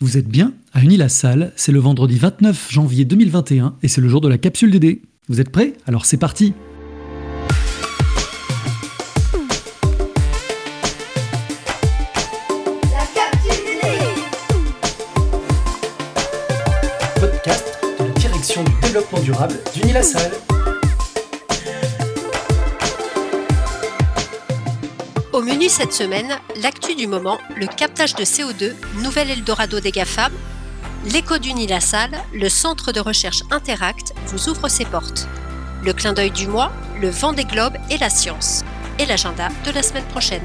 [0.00, 4.20] Vous êtes bien à Unis-la-Salle, c'est le vendredi 29 janvier 2021 et c'est le jour
[4.20, 5.02] de la capsule DD.
[5.28, 5.72] Vous êtes prêts?
[5.86, 6.54] Alors c'est parti
[12.92, 13.88] La capsule DD
[17.20, 20.30] Podcast de la direction du développement durable d'Unis-la-Salle.
[25.38, 28.74] Au menu cette semaine, l'actu du moment, le captage de CO2,
[29.04, 30.32] nouvel Eldorado des GAFAM,
[31.12, 35.28] l'écho d'Unilassal, le centre de recherche Interact vous ouvre ses portes.
[35.84, 38.64] Le clin d'œil du mois, le vent des globes et la science.
[38.98, 40.42] Et l'agenda de la semaine prochaine.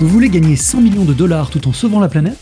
[0.00, 2.38] Vous voulez gagner 100 millions de dollars tout en sauvant la planète?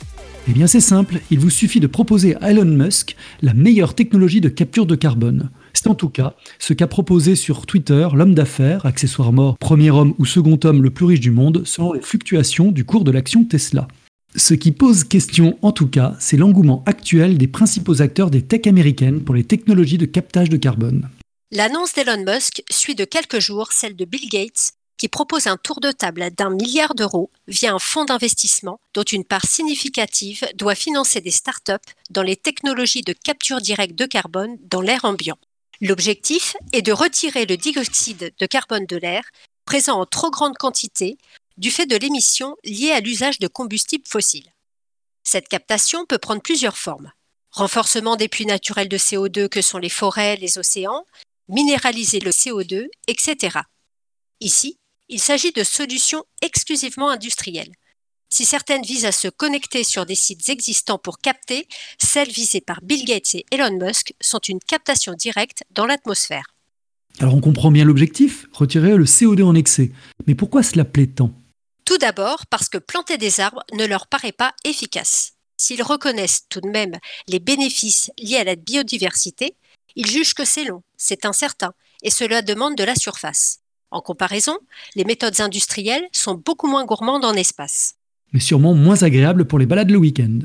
[0.47, 4.43] Eh bien c'est simple, il vous suffit de proposer à Elon Musk la meilleure technologie
[4.43, 5.49] de capture de carbone.
[5.73, 10.27] C'est en tout cas ce qu'a proposé sur Twitter l'homme d'affaires, accessoirement premier homme ou
[10.27, 13.89] second homme le plus riche du monde, selon les fluctuations du cours de l'action Tesla.
[14.35, 18.67] Ce qui pose question en tout cas, c'est l'engouement actuel des principaux acteurs des tech
[18.67, 21.09] américaines pour les technologies de captage de carbone.
[21.53, 25.81] L'annonce d'Elon Musk suit de quelques jours celle de Bill Gates, qui propose un tour
[25.81, 31.21] de table d'un milliard d'euros via un fonds d'investissement dont une part significative doit financer
[31.21, 31.73] des startups
[32.11, 35.39] dans les technologies de capture directe de carbone dans l'air ambiant.
[35.81, 39.25] L'objectif est de retirer le dioxyde de carbone de l'air
[39.67, 41.19] présent en trop grande quantité
[41.59, 44.53] du fait de l'émission liée à l'usage de combustibles fossiles.
[45.23, 47.13] Cette captation peut prendre plusieurs formes.
[47.51, 51.05] Renforcement des puits naturels de CO2 que sont les forêts, les océans,
[51.49, 53.59] minéraliser le CO2, etc.
[54.41, 57.73] Ici, il s'agit de solutions exclusivement industrielles.
[58.29, 61.69] Si certaines visent à se connecter sur des sites existants pour capter,
[61.99, 66.55] celles visées par Bill Gates et Elon Musk sont une captation directe dans l'atmosphère.
[67.21, 69.93] Alors on comprend bien l'objectif, retirer le CO2 en excès.
[70.27, 71.31] Mais pourquoi cela plaît tant?
[71.85, 75.35] Tout d'abord parce que planter des arbres ne leur paraît pas efficace.
[75.57, 79.55] S'ils reconnaissent tout de même les bénéfices liés à la biodiversité,
[79.95, 81.73] ils jugent que c'est long, c'est incertain,
[82.03, 83.61] et cela demande de la surface.
[83.91, 84.59] En comparaison,
[84.95, 87.95] les méthodes industrielles sont beaucoup moins gourmandes en espace.
[88.33, 90.41] Mais sûrement moins agréable pour les balades le week-end.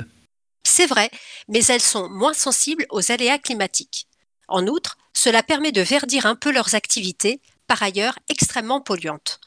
[0.64, 1.10] C'est vrai,
[1.48, 4.08] mais elles sont moins sensibles aux aléas climatiques.
[4.48, 9.40] En outre, cela permet de verdir un peu leurs activités, par ailleurs extrêmement polluantes.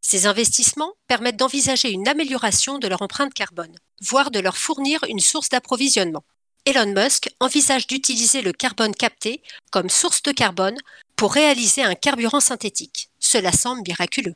[0.00, 5.20] Ces investissements permettent d'envisager une amélioration de leur empreinte carbone, voire de leur fournir une
[5.20, 6.24] source d'approvisionnement.
[6.64, 10.76] Elon Musk envisage d'utiliser le carbone capté comme source de carbone
[11.16, 13.10] pour réaliser un carburant synthétique.
[13.22, 14.34] Cela semble miraculeux.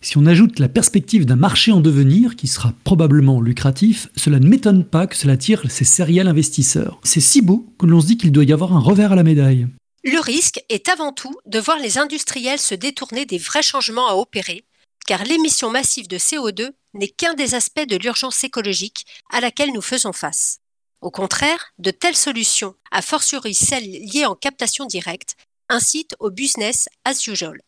[0.00, 4.48] Si on ajoute la perspective d'un marché en devenir qui sera probablement lucratif, cela ne
[4.48, 6.98] m'étonne pas que cela attire ces sériels investisseurs.
[7.04, 9.22] C'est si beau que l'on se dit qu'il doit y avoir un revers à la
[9.22, 9.68] médaille.
[10.02, 14.14] Le risque est avant tout de voir les industriels se détourner des vrais changements à
[14.14, 14.64] opérer,
[15.06, 19.82] car l'émission massive de CO2 n'est qu'un des aspects de l'urgence écologique à laquelle nous
[19.82, 20.58] faisons face.
[21.00, 25.36] Au contraire, de telles solutions, a fortiori celles liées en captation directe,
[25.68, 27.60] incitent au business as usual.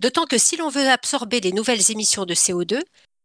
[0.00, 2.80] D'autant que si l'on veut absorber les nouvelles émissions de CO2,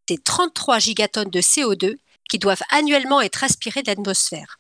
[0.10, 1.98] c'est 33 gigatonnes de CO2
[2.30, 4.60] qui doivent annuellement être aspirées de l'atmosphère.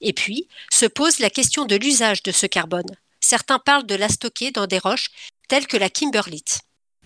[0.00, 2.96] Et puis, se pose la question de l'usage de ce carbone.
[3.20, 5.10] Certains parlent de la stocker dans des roches
[5.48, 6.60] telles que la kimberlite.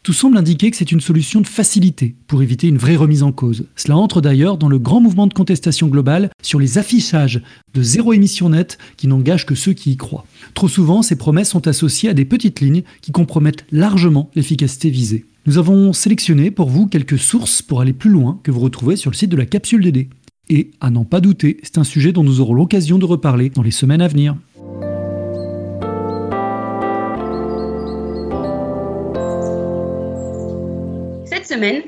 [0.08, 3.30] Tout semble indiquer que c'est une solution de facilité pour éviter une vraie remise en
[3.30, 3.66] cause.
[3.76, 7.42] Cela entre d'ailleurs dans le grand mouvement de contestation globale sur les affichages
[7.74, 10.24] de zéro émission nette qui n'engagent que ceux qui y croient.
[10.54, 15.26] Trop souvent, ces promesses sont associées à des petites lignes qui compromettent largement l'efficacité visée.
[15.44, 19.10] Nous avons sélectionné pour vous quelques sources pour aller plus loin que vous retrouvez sur
[19.10, 20.08] le site de la capsule DD.
[20.48, 23.62] Et, à n'en pas douter, c'est un sujet dont nous aurons l'occasion de reparler dans
[23.62, 24.36] les semaines à venir.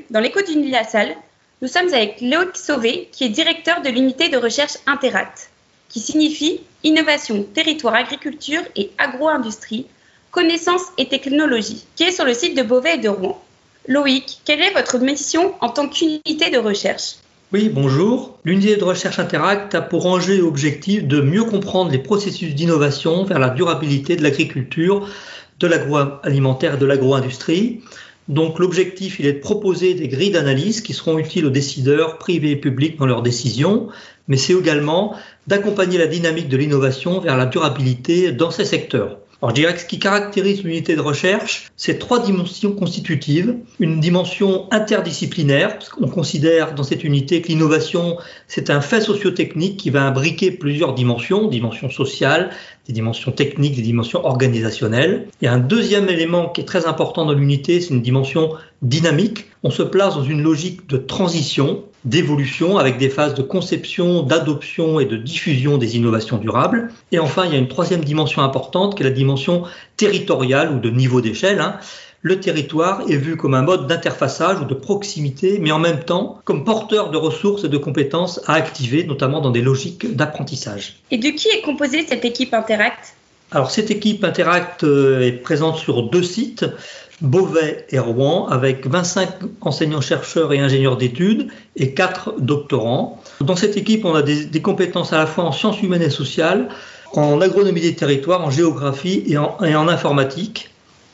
[0.09, 1.15] Dans l'écho d'une la salle,
[1.61, 5.49] nous sommes avec Léo Sauvé, qui est directeur de l'unité de recherche Interact,
[5.87, 9.85] qui signifie Innovation, Territoire, Agriculture et Agro-Industrie,
[10.31, 13.41] Connaissances et Technologies, qui est sur le site de Beauvais et de Rouen.
[13.87, 17.15] Loïc, quelle est votre mission en tant qu'unité de recherche?
[17.53, 18.37] Oui, bonjour.
[18.43, 23.23] L'unité de recherche Interact a pour enjeu et objectif de mieux comprendre les processus d'innovation
[23.23, 25.07] vers la durabilité de l'agriculture,
[25.59, 27.81] de l'agroalimentaire et de l'agro-industrie.
[28.31, 32.51] Donc l'objectif, il est de proposer des grilles d'analyse qui seront utiles aux décideurs privés
[32.51, 33.89] et publics dans leurs décisions,
[34.29, 35.15] mais c'est également
[35.47, 39.20] d'accompagner la dynamique de l'innovation vers la durabilité dans ces secteurs.
[39.41, 43.55] Alors, je dirais que ce qui caractérise l'unité de recherche, c'est trois dimensions constitutives.
[43.79, 48.17] Une dimension interdisciplinaire, parce qu'on considère dans cette unité que l'innovation,
[48.47, 52.51] c'est un fait sociotechnique qui va imbriquer plusieurs dimensions, dimensions sociales,
[52.85, 55.27] des dimensions techniques, des dimensions organisationnelles.
[55.41, 58.53] Il y a un deuxième élément qui est très important dans l'unité, c'est une dimension
[58.83, 59.45] dynamique.
[59.63, 64.99] On se place dans une logique de transition d'évolution avec des phases de conception, d'adoption
[64.99, 66.91] et de diffusion des innovations durables.
[67.11, 69.63] Et enfin, il y a une troisième dimension importante qui est la dimension
[69.97, 71.59] territoriale ou de niveau d'échelle.
[71.59, 71.77] Hein.
[72.23, 76.39] Le territoire est vu comme un mode d'interfaçage ou de proximité, mais en même temps
[76.43, 80.99] comme porteur de ressources et de compétences à activer, notamment dans des logiques d'apprentissage.
[81.09, 83.15] Et de qui est composée cette équipe Interact?
[83.49, 86.65] Alors cette équipe Interact euh, est présente sur deux sites.
[87.21, 89.29] Beauvais et Rouen, avec 25
[89.61, 93.21] enseignants-chercheurs et ingénieurs d'études et 4 doctorants.
[93.41, 96.69] Dans cette équipe, on a des, compétences à la fois en sciences humaines et sociales,
[97.13, 100.69] en agronomie des territoires, en géographie et en, et en informatique.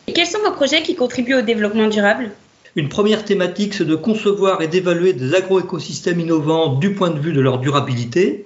[0.08, 2.32] Et quels sont vos projets qui contribuent au développement durable?
[2.78, 7.34] Une première thématique, c'est de concevoir et d'évaluer des agroécosystèmes innovants du point de vue
[7.34, 8.46] de leur durabilité.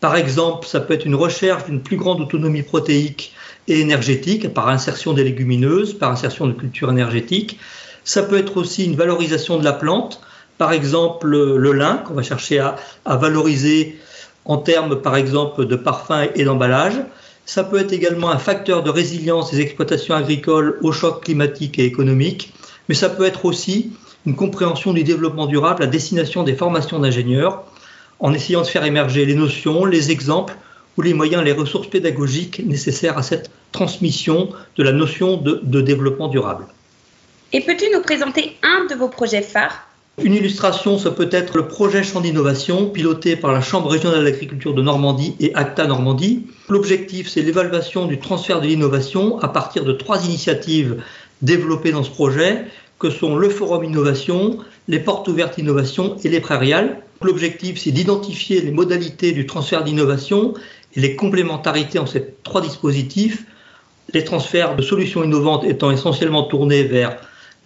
[0.00, 3.34] Par exemple, ça peut être une recherche d'une plus grande autonomie protéique
[3.78, 7.58] énergétique par insertion des légumineuses, par insertion de cultures énergétiques.
[8.04, 10.20] Ça peut être aussi une valorisation de la plante,
[10.58, 13.98] par exemple le lin qu'on va chercher à, à, valoriser
[14.44, 16.94] en termes par exemple de parfum et d'emballage.
[17.46, 21.84] Ça peut être également un facteur de résilience des exploitations agricoles aux chocs climatiques et
[21.84, 22.52] économiques,
[22.88, 23.92] mais ça peut être aussi
[24.26, 27.64] une compréhension du développement durable à destination des formations d'ingénieurs,
[28.18, 30.54] en essayant de faire émerger les notions, les exemples
[30.96, 35.80] ou les moyens, les ressources pédagogiques nécessaires à cette transmission de la notion de, de
[35.80, 36.66] développement durable.
[37.52, 39.86] Et peux-tu nous présenter un de vos projets phares?
[40.22, 44.74] Une illustration, ce peut être le projet Champ d'innovation piloté par la Chambre régionale d'agriculture
[44.74, 46.46] de Normandie et ACTA Normandie.
[46.68, 51.02] L'objectif, c'est l'évaluation du transfert de l'innovation à partir de trois initiatives
[51.40, 52.66] développées dans ce projet,
[52.98, 54.58] que sont le Forum Innovation,
[54.88, 57.00] les Portes ouvertes Innovation et les Prairiales.
[57.22, 60.52] L'objectif, c'est d'identifier les modalités du transfert d'innovation
[60.96, 63.44] et les complémentarités en ces trois dispositifs,
[64.12, 67.16] les transferts de solutions innovantes étant essentiellement tournés vers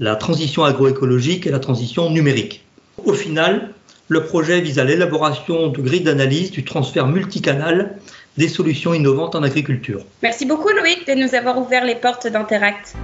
[0.01, 2.65] la transition agroécologique et la transition numérique.
[3.05, 3.71] Au final,
[4.09, 7.97] le projet vise à l'élaboration de grilles d'analyse du transfert multicanal
[8.37, 10.05] des solutions innovantes en agriculture.
[10.23, 12.95] Merci beaucoup Loïc de nous avoir ouvert les portes d'Interact.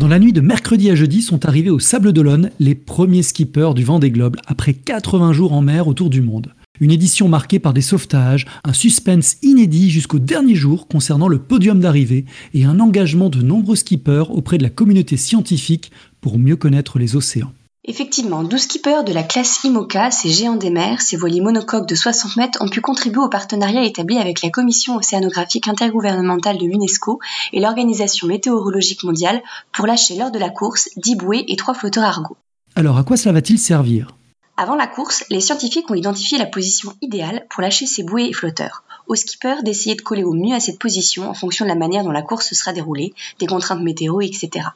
[0.00, 3.74] Dans la nuit de mercredi à jeudi sont arrivés au Sable d'Olonne les premiers skippers
[3.74, 6.54] du Vendée Globe après 80 jours en mer autour du monde.
[6.80, 11.80] Une édition marquée par des sauvetages, un suspense inédit jusqu'au dernier jour concernant le podium
[11.80, 12.24] d'arrivée
[12.54, 15.92] et un engagement de nombreux skippers auprès de la communauté scientifique
[16.22, 17.52] pour mieux connaître les océans.
[17.90, 21.96] Effectivement, 12 skippers de la classe IMOCA, ces géants des mers, ces voiliers monocoques de
[21.96, 27.18] 60 mètres, ont pu contribuer au partenariat établi avec la Commission océanographique intergouvernementale de l'UNESCO
[27.52, 29.42] et l'Organisation météorologique mondiale
[29.72, 32.36] pour lâcher lors de la course 10 bouées et 3 flotteurs argot.
[32.76, 34.14] Alors à quoi cela va-t-il servir?
[34.56, 38.32] Avant la course, les scientifiques ont identifié la position idéale pour lâcher ces bouées et
[38.32, 38.84] flotteurs.
[39.08, 42.04] Aux skippers d'essayer de coller au mieux à cette position en fonction de la manière
[42.04, 44.68] dont la course sera déroulée, des contraintes météo, etc.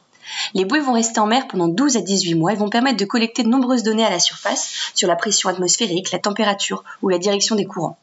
[0.53, 3.05] Les bouées vont rester en mer pendant 12 à 18 mois et vont permettre de
[3.05, 7.17] collecter de nombreuses données à la surface sur la pression atmosphérique, la température ou la
[7.17, 7.97] direction des courants.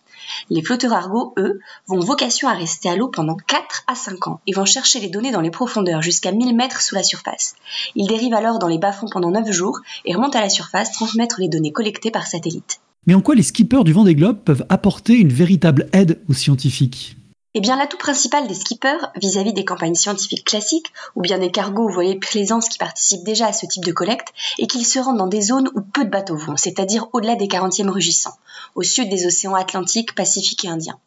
[0.51, 4.41] Les flotteurs argot, eux, vont vocation à rester à l'eau pendant 4 à 5 ans
[4.47, 7.55] et vont chercher les données dans les profondeurs jusqu'à 1000 mètres sous la surface.
[7.95, 11.41] Ils dérivent alors dans les bas-fonds pendant 9 jours et remontent à la surface transmettre
[11.41, 12.81] les données collectées par satellite.
[13.07, 17.17] Mais en quoi les skippers du Vendée Globe peuvent apporter une véritable aide aux scientifiques?
[17.55, 21.85] Eh bien, l'atout principal des skippers vis-à-vis des campagnes scientifiques classiques, ou bien des cargos
[21.85, 24.29] ou voiliers plaisance qui participent déjà à ce type de collecte,
[24.59, 27.49] est qu'ils se rendent dans des zones où peu de bateaux vont, c'est-à-dire au-delà des
[27.49, 28.37] 40e rugissants,
[28.75, 30.99] au sud des océans Atlantique, Pacifique et Indien.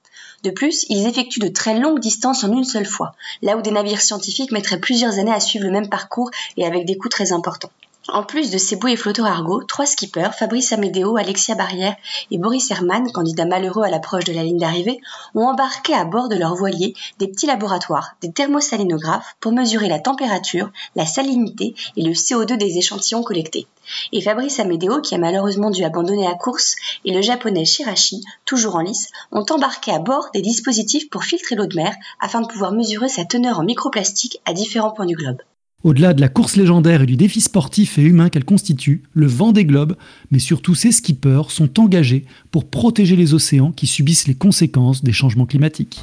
[0.44, 3.72] De plus, ils effectuent de très longues distances en une seule fois, là où des
[3.72, 7.32] navires scientifiques mettraient plusieurs années à suivre le même parcours et avec des coûts très
[7.32, 7.72] importants.
[8.08, 11.96] En plus de ces bouées flotteurs argot, trois skippers, Fabrice Amédéo, Alexia Barrière
[12.30, 15.02] et Boris Herman, candidat malheureux à l'approche de la ligne d'arrivée,
[15.34, 19.98] ont embarqué à bord de leur voilier des petits laboratoires, des thermosalinographes, pour mesurer la
[19.98, 23.66] température, la salinité et le CO2 des échantillons collectés.
[24.12, 28.76] Et Fabrice Amédéo, qui a malheureusement dû abandonner la course, et le japonais Shirashi, toujours
[28.76, 32.48] en lice, ont embarqué à bord des dispositifs pour filtrer l'eau de mer afin de
[32.48, 35.42] pouvoir mesurer sa teneur en microplastique à différents points du globe.
[35.84, 39.52] Au-delà de la course légendaire et du défi sportif et humain qu'elle constitue, le vent
[39.52, 39.96] des globes,
[40.32, 45.14] mais surtout ses skippers, sont engagés pour protéger les océans qui subissent les conséquences des
[45.14, 46.02] changements climatiques.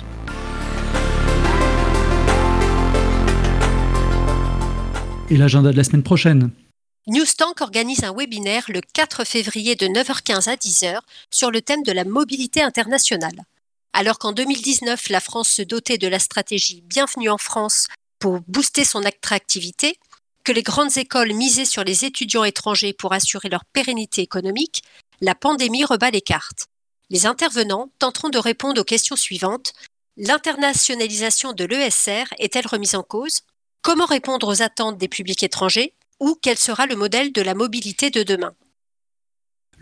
[5.30, 6.50] Et l'agenda de la semaine prochaine
[7.08, 11.00] Newstank organise un webinaire le 4 février de 9h15 à 10h
[11.30, 13.42] sur le thème de la mobilité internationale.
[13.92, 17.88] Alors qu'en 2019, la France se dotait de la stratégie Bienvenue en France
[18.22, 19.98] pour booster son attractivité,
[20.44, 24.84] que les grandes écoles misaient sur les étudiants étrangers pour assurer leur pérennité économique,
[25.20, 26.68] la pandémie rebat les cartes.
[27.10, 29.72] Les intervenants tenteront de répondre aux questions suivantes.
[30.16, 33.40] L'internationalisation de l'ESR est-elle remise en cause?
[33.82, 35.92] Comment répondre aux attentes des publics étrangers?
[36.20, 38.54] Ou quel sera le modèle de la mobilité de demain?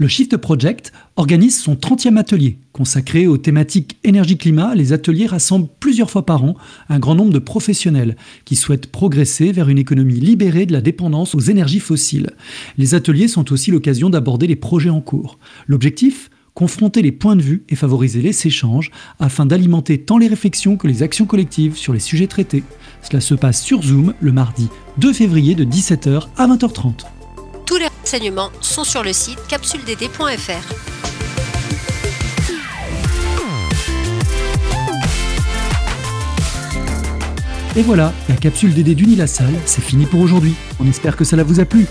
[0.01, 2.57] Le Shift Project organise son 30e atelier.
[2.73, 6.57] Consacré aux thématiques énergie-climat, les ateliers rassemblent plusieurs fois par an
[6.89, 8.17] un grand nombre de professionnels
[8.47, 12.31] qui souhaitent progresser vers une économie libérée de la dépendance aux énergies fossiles.
[12.79, 15.39] Les ateliers sont aussi l'occasion d'aborder les projets en cours.
[15.67, 20.79] L'objectif confronter les points de vue et favoriser les échanges afin d'alimenter tant les réflexions
[20.79, 22.63] que les actions collectives sur les sujets traités.
[23.03, 27.20] Cela se passe sur Zoom le mardi 2 février de 17h à 20h30.
[27.71, 30.75] Tous les renseignements sont sur le site capsuleddd.fr.
[37.77, 40.57] Et voilà, la capsule DD d'Unilassal, c'est fini pour aujourd'hui.
[40.81, 41.87] On espère que ça vous a plu.